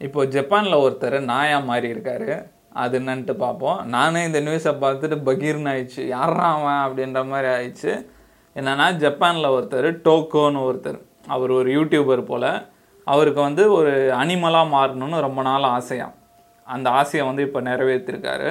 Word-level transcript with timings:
இப்போ 0.00 0.20
ஜப்பானில் 0.34 0.82
ஒருத்தர் 0.84 1.16
நாயாக 1.30 1.66
மாறி 1.68 1.86
இருக்காரு. 1.94 2.32
அது 2.82 2.94
என்னன்ட்டு 2.98 3.34
பார்ப்போம் 3.42 3.78
நானே 3.94 4.22
இந்த 4.28 4.40
நியூஸை 4.46 4.72
பார்த்துட்டு 4.82 5.16
பகீர்னு 5.28 5.70
ஆயிடுச்சு. 5.72 6.02
யாரா 6.16 6.46
அவன் 6.56 6.82
அப்படின்ற 6.86 7.20
மாதிரி 7.30 7.48
ஆயிடுச்சு. 7.54 7.92
என்னன்னா 8.56 8.86
ஜப்பானில் 9.04 9.54
ஒருத்தர் 9.56 9.88
டோக்கோன்னு 10.06 10.60
ஒருத்தர். 10.68 10.98
அவர் 11.36 11.52
ஒரு 11.58 11.70
யூடியூபர் 11.76 12.22
போல். 12.30 12.50
அவருக்கு 13.06 13.40
வந்து 13.48 13.64
ஒரு 13.78 13.92
அனிமலாக 14.20 14.72
மாறணும்னு 14.76 15.24
ரொம்ப 15.26 15.40
நாள் 15.48 15.72
ஆசையாம். 15.76 16.14
அந்த 16.66 16.86
ஆசையை 17.00 17.24
வந்து 17.30 17.42
இப்போ 17.48 17.60
நிறைவேற்றிருக்காரு. 17.70 18.50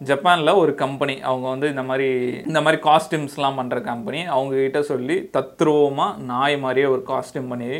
ஜப்பானில் 0.00 0.58
ஒரு 0.62 0.72
கம்பெனி 0.84 1.14
அவங்க 1.28 1.46
வந்து 1.54 1.68
இந்த 1.74 1.82
மாதிரி 1.90 2.08
இந்த 2.48 2.60
மாதிரி 2.64 2.78
காஸ்டியூம்ஸ்லாம் 2.88 3.58
பண்ணுற 3.60 3.76
கம்பெனி 3.92 4.20
அவங்கக்கிட்ட 4.34 4.80
சொல்லி 4.92 5.16
தத்ரூபமாக 5.36 6.20
நாய் 6.32 6.56
மாதிரியே 6.64 6.88
ஒரு 6.94 7.02
காஸ்டியூம் 7.12 7.52
பண்ணி 7.52 7.70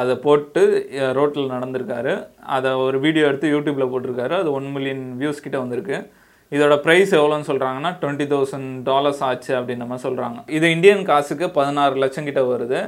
அதை 0.00 0.14
போட்டு 0.24 0.62
ரோட்டில் 1.18 1.52
நடந்திருக்காரு. 1.54 2.12
அதை 2.56 2.70
ஒரு 2.86 2.98
வீடியோ 3.04 3.24
எடுத்து 3.30 3.52
யூடியூப்பில் 3.54 3.90
போட்டிருக்காரு. 3.92 4.34
அது 4.40 4.50
ஒன் 4.58 4.68
மில்லியன் 4.74 5.04
வியூஸ் 5.20 5.44
கிட்ட 5.46 5.56
வந்திருக்கு. 5.62 5.98
இதோட 6.56 6.74
ப்ரைஸ் 6.84 7.12
எவ்வளோன்னு 7.18 7.48
சொல்கிறாங்கன்னா 7.50 7.90
டுவெண்ட்டி 8.00 8.26
தௌசண்ட் 8.32 8.70
டாலர்ஸ் 8.90 9.22
ஆச்சு 9.28 9.52
அப்படின்ற 9.58 9.84
மாதிரி 9.90 10.06
சொல்கிறாங்க 10.08 10.38
இது 10.56 10.66
இந்தியன் 10.76 11.06
காசுக்கு 11.10 11.46
பதினாறு 11.58 11.94
லட்சம் 12.02 12.28
கிட்ட 12.28 12.42
வருது. 12.52 12.80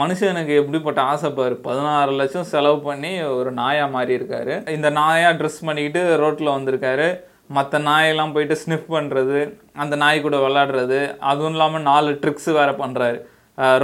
மனுஷனுக்கு 0.00 0.54
எப்படிப்பட்ட 0.60 1.00
ஆசைப்பார் 1.12 1.54
பதினாறு 1.66 2.12
லட்சம் 2.20 2.48
செலவு 2.54 2.78
பண்ணி 2.88 3.12
ஒரு 3.36 3.50
நாயாக 3.60 3.94
மாறி 3.94 4.12
இருக்காரு. 4.18 4.54
இந்த 4.76 4.88
நாயாக 4.98 5.36
ட்ரெஸ் 5.38 5.60
பண்ணிக்கிட்டு 5.68 6.02
ரோட்டில் 6.22 6.56
வந்திருக்காரு. 6.56 7.08
மற்ற 7.56 7.78
நாயெல்லாம் 7.88 8.34
போயிட்டு 8.34 8.56
ஸ்னிஃப் 8.62 8.88
பண்ணுறது 8.96 9.40
அந்த 9.82 9.94
நாய் 10.02 10.24
கூட 10.26 10.36
விளாடுறது 10.44 11.00
அதுவும் 11.30 11.54
இல்லாமல் 11.56 11.84
நாலு 11.90 12.12
ட்ரிக்ஸ் 12.22 12.50
வேறு 12.58 12.72
பண்ணுறாரு 12.82 13.18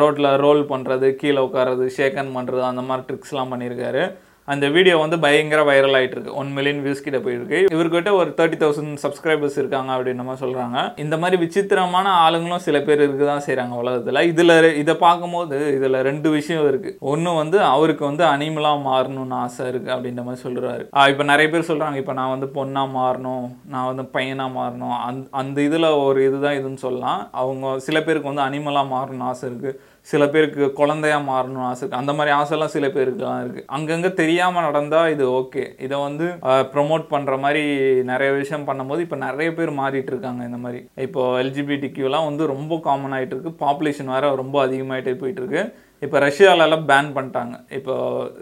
ரோட்டில் 0.01 0.31
ரோல் 0.45 0.63
பண்ணுறது 0.73 1.09
கீழே 1.21 1.41
உட்காறது 1.49 1.85
ஷேக்கன் 1.97 2.35
பண்ணுறது 2.37 2.63
அந்த 2.71 2.83
மாதிரி 2.89 3.07
ட்ரிக்ஸ்லாம் 3.09 3.53
பண்ணியிருக்காரு. 3.53 4.03
அந்த 4.49 4.69
வீடியோ 4.69 4.99
வந்து 4.99 5.19
பயங்கர 5.19 5.61
வைரல் 5.63 5.97
ஆகிட்டு 5.99 6.17
இருக்கு 6.17 6.35
ஒன் 6.35 6.53
மில்லியன் 6.53 6.81
வியூஸ் 6.85 7.03
கிட்ட 7.05 7.19
போயிருக்கு 7.19 7.59
இவர்கிட்ட 7.75 8.11
ஒரு 8.13 8.31
தேர்ட்டி 8.39 8.59
தௌசண்ட் 8.63 9.03
சப்ஸ்கிரைபர்ஸ் 9.03 9.59
இருக்காங்க 9.59 9.91
அப்படின்னு 9.97 10.37
சொல்கிறாங்க 10.43 10.79
இந்த 10.97 11.17
மாதிரி 11.17 11.37
விசித்திரமான 11.45 12.07
ஆளுங்களும் 12.25 12.65
சில 12.67 12.81
பேர் 12.81 13.03
இருக்கு 13.03 13.27
தான் 13.27 13.45
செய்கிறாங்க 13.47 13.75
உலகத்தில். 13.75 14.21
இதில் 14.23 14.75
இதை 14.75 14.95
பார்க்கும்போது 14.95 15.59
இதில் 15.77 15.99
ரெண்டு 16.03 16.31
விஷயம் 16.31 16.67
இருக்குது 16.71 16.97
ஒன்று 17.13 17.35
வந்து 17.35 17.61
அவருக்கு 17.63 18.05
வந்து 18.05 18.25
அனிமலாக 18.25 18.83
மாறணும்னு 18.83 19.35
ஆசை 19.35 19.67
இருக்குது 19.67 19.95
அப்படின்ற 19.97 20.25
மாதிரி 20.25 20.43
சொல்கிறாரு 20.43 20.85
இப்போ 21.13 21.23
நிறைய 21.23 21.51
பேர் 21.51 21.69
சொல்கிறாங்க 21.71 21.95
இப்போ 21.95 22.13
நான் 22.13 22.31
வந்து 22.31 22.49
பொண்ணாக 22.59 22.95
மாறணும் 22.99 23.47
நான் 23.65 23.87
வந்து 23.87 24.05
பையனாக 24.17 24.57
மாறணும் 24.59 24.97
அந் 25.07 25.23
அந்த 25.31 25.63
இதில் 25.63 25.89
ஒரு 26.07 26.27
இதுதான் 26.27 26.59
இதுன்னு 26.61 26.85
சொல்லலாம். 26.87 27.31
அவங்க 27.31 27.79
சில 27.79 28.03
பேருக்கு 28.03 28.33
வந்து 28.33 28.47
அனிமலாக 28.49 28.89
மாறணும்னு 28.89 29.25
ஆசை 29.25 29.51
இருக்குது 29.51 29.79
சில 30.11 30.23
பேருக்கு 30.33 30.65
குழந்தையா 30.79 31.19
மாறணும்னு 31.29 31.67
ஆசை 31.67 31.81
இருக்குது 31.81 32.01
அந்த 32.03 32.13
மாதிரி 32.19 32.31
ஆசைலாம் 32.39 32.73
சில 32.75 32.87
பேருக்குலாம் 32.95 33.43
இருக்குது 33.43 33.67
அங்கங்கே 33.77 34.11
தெரியாமல் 34.21 34.67
நடந்தால் 34.67 35.13
இது 35.15 35.25
ஓகே 35.41 35.65
இதை 35.87 35.97
வந்து 36.07 36.27
ப்ரொமோட் 36.73 37.05
பண்ணுற 37.13 37.35
மாதிரி 37.45 37.63
நிறைய 38.11 38.31
விஷயம் 38.41 38.67
பண்ணும்போது 38.69 39.05
இப்போ 39.07 39.19
நிறைய 39.27 39.51
பேர் 39.59 39.73
மாறிட்டு 39.81 40.13
இருக்காங்க 40.15 40.43
இந்த 40.49 40.59
மாதிரி. 40.65 40.81
இப்போ 41.07 41.23
எல்ஜிபிடி 41.43 41.91
கியூலாம் 41.99 42.29
வந்து 42.31 42.51
ரொம்ப 42.55 42.81
காமன் 42.89 43.15
ஆகிட்டு 43.19 43.37
இருக்கு. 43.37 43.55
பாப்புலேஷன் 43.65 44.13
வேறு 44.15 44.35
ரொம்ப 44.43 44.59
அதிகமாகிட்டே 44.67 45.15
போயிட்டு 45.23 45.43
இருக்கு. 45.43 45.63
இப்போ 46.05 46.19
ரஷ்யாவிலலாம் 46.27 46.87
பேன் 46.93 47.11
பண்ணிட்டாங்க. 47.17 47.57
இப்போ 47.79 47.95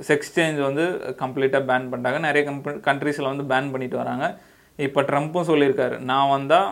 செக்ஸ் 0.09 0.35
சேஞ்ச் 0.37 0.61
வந்து 0.69 0.85
கம்ப்ளீட்டாக 1.23 1.69
பேன் 1.71 1.89
பண்ணிட்டாங்க. 1.91 2.21
நிறைய 2.29 2.43
கம்ப் 2.51 2.71
கண்ட்ரீஸில் 2.89 3.33
வந்து 3.33 3.47
பேன் 3.53 3.73
பண்ணிட்டு 3.75 3.99
வராங்க. 4.03 4.27
இப்போ 4.87 5.01
ட்ரம்ப்பும் 5.11 5.51
சொல்லியிருக்காரு. 5.51 5.97
நான் 6.11 6.33
வந்தால் 6.37 6.69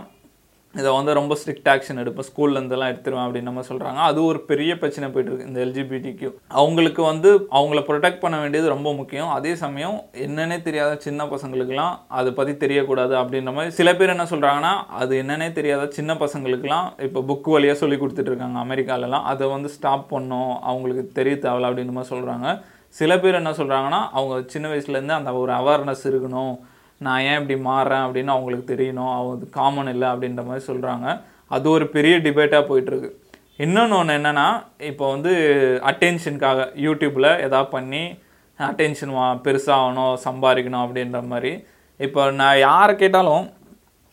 இதை 0.75 0.91
வந்து 0.97 1.13
ரொம்ப 1.19 1.33
ஸ்ட்ரிக்ட் 1.41 1.69
ஆக்ஷன் 1.73 2.01
எடுப்பேன். 2.03 2.27
ஸ்கூல்லேருந்துலாம் 2.29 2.91
எடுத்துருவேன் 2.93 3.25
அப்படின்னு 3.27 3.49
நம்ம 3.51 3.63
சொல்கிறாங்க 3.69 4.01
அது 4.09 4.19
ஒரு 4.31 4.39
பெரிய 4.51 4.73
பிரச்சனை 4.81 5.07
போயிட்டு 5.13 5.31
இருக்கு 5.31 5.49
இந்த 5.51 5.61
எல்ஜிபிடிக்கு 5.67 6.29
அவங்களுக்கு 6.61 7.03
வந்து 7.11 7.31
அவங்கள 7.59 7.81
ப்ரொடெக்ட் 7.89 8.23
பண்ண 8.25 8.37
வேண்டியது 8.43 8.69
ரொம்ப 8.75 8.93
முக்கியம். 9.01 9.33
அதே 9.39 9.53
சமயம் 9.65 9.97
என்னன்னே 10.27 10.59
தெரியாத 10.69 10.93
சின்ன 11.07 11.27
பசங்களுக்குலாம் 11.33 11.95
அதை 12.21 12.33
பற்றி 12.39 12.55
தெரியக்கூடாது 12.65 13.17
அப்படின்ற 13.23 13.53
மாதிரி 13.59 13.77
சில 13.81 13.97
பேர் 13.99 14.15
என்ன 14.17 14.29
சொல்கிறாங்கன்னா 14.35 14.75
அது 15.03 15.15
என்னன்னே 15.25 15.51
தெரியாத 15.59 15.91
சின்ன 15.99 16.15
பசங்களுக்குலாம் 16.25 16.89
இப்போ 17.09 17.23
புக் 17.31 17.53
வழியாக 17.57 17.83
சொல்லி 17.83 17.99
கொடுத்துட்டு 18.05 18.33
இருக்காங்க 18.33 18.59
அமெரிக்காலலாம் 18.67 19.29
அதை 19.35 19.49
வந்து 19.57 19.71
ஸ்டாப் 19.77 20.09
பண்ணோம் 20.15 20.55
அவங்களுக்கு 20.71 21.05
தெரிய 21.21 21.37
தேவையில்ல 21.47 21.71
அப்படின்ற 21.71 21.95
மாதிரி 21.99 22.15
சொல்கிறாங்க 22.17 22.49
சில 22.99 23.13
பேர் 23.23 23.43
என்ன 23.43 23.51
சொல்கிறாங்கன்னா 23.57 24.03
அவங்க 24.19 24.37
சின்ன 24.53 24.67
வயசுலேருந்து 24.69 25.21
அந்த 25.21 25.31
ஒரு 25.43 25.53
அவேர்னஸ் 25.61 26.05
இருக்கணும். 26.11 26.55
நான் 27.07 27.25
ஏன் 27.31 27.39
இப்படி 27.41 27.57
மாறுறேன் 27.71 28.05
அப்படின்னு 28.07 28.35
அவங்களுக்கு 28.35 28.67
தெரியணும். 28.73 29.13
அவங்க 29.17 29.51
காமன் 29.59 29.91
இல்லை 29.95 30.09
அப்படின்ற 30.13 30.45
மாதிரி 30.49 30.65
சொல்கிறாங்க 30.71 31.07
அது 31.57 31.67
ஒரு 31.77 31.87
பெரிய 31.97 32.15
டிபேட்டாக 32.25 32.69
போயிட்டுருக்கு. 32.71 33.11
இன்னொன்று 33.65 33.95
ஒன்று 33.99 34.17
என்னென்னா 34.19 34.47
இப்போ 34.91 35.05
வந்து 35.15 35.33
அட்டென்ஷனுக்காக 35.91 36.67
யூடியூப்பில் 36.87 37.31
எதாவது 37.47 37.71
பண்ணி 37.77 38.03
அட்டென்ஷன் 38.59 39.15
வா 39.17 39.27
பெருசாகணும் 39.47 40.15
சம்பாதிக்கணும் 40.27 40.85
அப்படின்ற 40.85 41.19
மாதிரி. 41.33 41.53
இப்போ 42.01 42.23
நான் 42.41 42.59
யாரை 42.69 42.93
கேட்டாலும் 43.03 43.47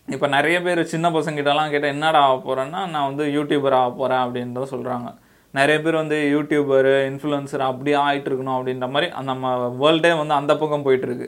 இப்போ 0.08 0.28
நிறைய 0.36 0.58
பேர் 0.66 0.80
சின்ன 0.92 1.08
பசங்கிட்டலாம் 1.16 1.72
கேட்டால் 1.74 1.94
என்னடா 1.96 2.20
ஆக 2.26 2.36
போகிறேன்னா 2.48 2.82
நான் 2.94 3.08
வந்து 3.10 3.24
யூடியூபர் 3.36 3.76
ஆக 3.80 3.92
போகிறேன் 4.00 4.24
அப்படின்றத 4.26 4.66
சொல்கிறாங்க 4.74 5.08
நிறைய 5.54 5.78
பேர் 5.84 6.02
வந்து 6.02 6.18
யூடியூபரு 6.34 6.94
இன்ஃப்ளூயன்சர் 7.10 7.64
அப்படியே 7.70 7.98
ஆகிட்டு 8.06 8.30
இருக்கணும் 8.30 8.58
அப்படின்ற 8.58 8.88
மாதிரி 8.94 9.08
நம்ம 9.30 9.54
வேர்ல்டே 9.82 10.12
வந்து 10.22 10.36
அந்த 10.40 10.54
பக்கம் 10.62 10.86
போயிட்டுருக்கு. 10.88 11.28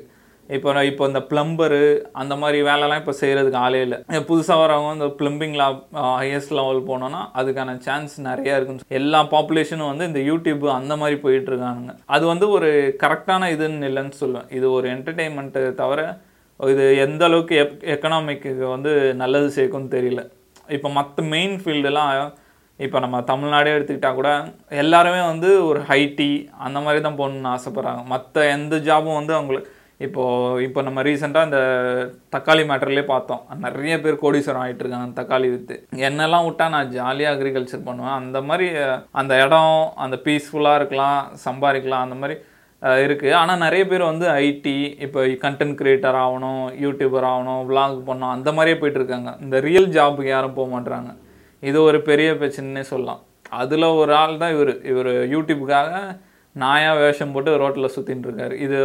இப்போ 0.56 0.84
இப்போ 0.90 1.04
இந்த 1.10 1.22
ப்ளம்பரு 1.30 1.80
அந்த 2.22 2.34
மாதிரி 2.42 2.60
வேலைலாம் 2.68 3.00
இப்போ 3.02 3.14
செய்கிறதுக்கு 3.22 3.60
ஆளே 3.64 3.80
இல்லை. 3.86 3.98
புதுசாக 4.30 4.62
வரவங்க 4.62 4.92
இந்த 4.98 5.10
ப்ளம்பிங் 5.20 5.56
லாப் 5.62 5.82
ஹையஸ்ட் 6.22 6.54
லெவல் 6.60 6.82
போனோன்னா 6.90 7.22
அதுக்கான 7.40 7.76
சான்ஸ் 7.88 8.16
நிறையா 8.30 8.56
இருக்கும் 8.58 8.96
எல்லா 9.00 9.22
பாப்புலேஷனும் 9.34 9.92
வந்து 9.92 10.08
இந்த 10.12 10.22
யூடியூப் 10.30 10.64
அந்த 10.80 10.96
மாதிரி 11.02 11.18
போயிட்டு 11.26 11.52
இருக்கானுங்க. 11.52 11.96
அது 12.16 12.26
வந்து 12.34 12.48
ஒரு 12.58 12.72
கரெக்டான 13.04 13.52
இதுன்னு 13.56 13.90
இல்லைன்னு 13.92 14.18
சொல்லுவேன். 14.24 14.50
இது 14.60 14.66
ஒரு 14.78 14.88
என்டர்டெயின்மெண்ட்டு 14.96 15.64
தவிர 15.84 16.02
இது 16.60 16.84
எந்த 17.06 17.24
அளவுக்கு 17.30 17.56
எப் 17.64 17.78
எக்கனாமிக்கு 17.94 18.52
வந்து 18.76 18.92
நல்லது 19.22 19.50
சேர்க்கும்னு 19.58 19.96
தெரியல. 19.96 20.22
இப்போ 20.76 20.90
மற்ற 21.00 21.24
மெயின் 21.34 21.56
ஃபீல்டெல்லாம் 21.64 22.12
இப்போ 22.86 22.98
நம்ம 23.04 23.18
தமிழ்நாடே 23.30 23.74
எடுத்துக்கிட்டால் 23.76 24.18
கூட 24.18 24.30
எல்லாருமே 24.82 25.22
வந்து 25.32 25.50
ஒரு 25.68 25.80
ஹைடி 25.90 26.32
அந்த 26.66 26.80
மாதிரி 26.86 27.00
தான் 27.06 27.18
போகணுன்னு 27.20 27.50
ஆசைப்பட்றாங்க. 27.54 28.02
மற்ற 28.14 28.44
எந்த 28.56 28.76
ஜாபும் 28.88 29.20
வந்து 29.20 29.34
அவங்களுக்கு 29.38 29.74
இப்போது 30.06 30.64
இப்போ 30.66 30.80
நம்ம 30.88 31.04
ரீசெண்டாக 31.08 31.48
இந்த 31.50 31.62
தக்காளி 32.34 32.64
மேட்டர்லேயே 32.72 33.06
பார்த்தோம். 33.14 33.42
நிறைய 33.64 33.96
பேர் 34.04 34.20
கோடீஸ்வரம் 34.24 34.64
ஆகிட்டு 34.64 34.84
இருக்காங்க 34.84 35.18
தக்காளி 35.20 35.48
விற்று 35.54 35.76
என்னெல்லாம் 36.08 36.46
விட்டா 36.48 36.66
நான் 36.76 36.92
ஜாலியாக 36.98 37.34
அக்ரிகல்ச்சர் 37.36 37.88
பண்ணுவேன். 37.88 38.18
அந்த 38.22 38.42
மாதிரி 38.50 38.68
அந்த 39.22 39.34
இடம் 39.46 39.80
அந்த 40.06 40.18
பீஸ்ஃபுல்லாக 40.28 40.80
இருக்கலாம் 40.82 41.20
சம்பாதிக்கலாம் 41.48 42.06
அந்த 42.08 42.18
மாதிரி 42.22 42.38
இருக்குது 43.06 43.38
ஆனால் 43.40 43.64
நிறைய 43.66 43.84
பேர் 43.92 44.10
வந்து 44.10 44.26
ஐடி 44.44 44.76
இப்போ 45.06 45.20
கண்டென்ட் 45.46 45.78
க்ரியேட்டர் 45.80 46.18
ஆகணும் 46.26 46.64
யூடியூபர் 46.84 47.26
ஆகணும் 47.32 47.64
விலாக் 47.70 48.04
பண்ணணும் 48.10 48.34
அந்த 48.36 48.50
மாதிரியே 48.58 48.78
போயிட்டுருக்காங்க 48.82 49.32
இந்த 49.46 49.60
ரியல் 49.68 49.90
ஜாபுக்கு 49.96 50.32
யாரும் 50.34 50.58
போக 50.60 50.70
மாட்டுறாங்க 50.74 51.12
இது 51.64 51.78
ஒரு 51.90 52.00
பெரிய 52.10 52.30
பிரச்சனைனே 52.42 52.84
சொல்லலாம். 52.92 53.22
அதில் 53.62 53.88
ஒரு 54.02 54.14
ஆள் 54.22 54.42
தான் 54.44 54.54
இவர். 54.56 54.74
இவர் 54.92 55.12
யூடியூப்புக்காக 55.34 55.92
நாயா 56.64 56.92
வேஷம் 57.02 57.34
போட்டு 57.36 57.52
ரோட்டில் 57.62 57.94
சுற்றின்னு 57.96 58.28
இருக்காரு 58.28 58.56
இது 58.66 58.78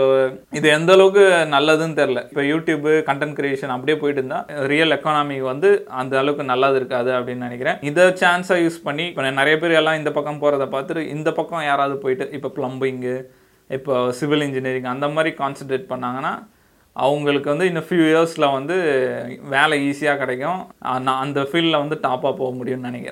இது 0.59 0.67
எந்த 0.77 0.91
அளவுக்கு 0.97 1.25
நல்லதுன்னு 1.55 1.99
தெரில. 2.01 2.23
இப்போ 2.31 2.45
யூடியூப்பு 2.53 2.93
கண்டென்ட் 3.09 3.37
கிரியேஷன் 3.41 3.75
அப்படியே 3.77 3.97
போயிட்டு 4.03 4.21
இருந்தால் 4.23 4.67
ரியல் 4.73 4.97
எக்கானமிக்கு 4.99 5.47
வந்து 5.53 5.71
அந்த 6.03 6.17
அளவுக்கு 6.23 6.47
நல்லது 6.53 6.79
இருக்காது 6.81 7.13
அப்படின்னு 7.19 7.47
நினைக்கிறேன். 7.49 7.79
இதை 7.91 8.07
சான்ஸை 8.23 8.59
யூஸ் 8.65 8.81
பண்ணி 8.89 9.07
இப்போ 9.11 9.31
நிறைய 9.41 9.57
பேர் 9.65 9.79
எல்லாம் 9.83 10.01
இந்த 10.01 10.13
பக்கம் 10.19 10.43
போகிறத 10.45 10.67
பார்த்துட்டு 10.75 11.05
இந்த 11.17 11.33
பக்கம் 11.41 11.69
யாராவது 11.71 11.97
போயிட்டு 12.07 12.27
இப்போ 12.39 12.51
ப்ளம்பிங்கு 12.59 13.17
இப்போ 13.71 13.95
சிவில் 14.21 14.47
இன்ஜினியரிங் 14.49 14.93
அந்த 14.95 15.07
மாதிரி 15.17 15.33
கான்சென்ட்ரேட் 15.43 15.93
பண்ணாங்கன்னா 15.93 16.35
அவங்களுக்கு 16.97 17.49
வந்து 17.51 17.67
இன்னும் 17.69 17.87
ஃபியூ 17.89 18.07
இயர்ஸில் 18.09 18.45
வந்து 18.55 18.75
வேலை 19.53 19.77
ஈஸியாக 19.91 20.21
கிடைக்கும். 20.23 20.59
நான் 21.07 21.21
அந்த 21.25 21.41
ஃபீல்டில் 21.51 21.83
வந்து 21.83 21.97
டாப்பாக 22.07 22.33
போக 22.41 22.51
முடியும்னு 22.59 22.89
நினைக்கிறேன். 22.89 23.11